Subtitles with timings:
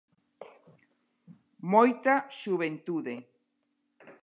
[1.73, 3.15] Moita xuventude.